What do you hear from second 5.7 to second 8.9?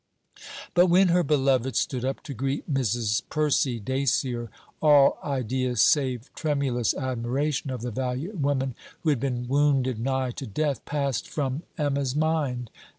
save tremulous admiration of the valiant woman,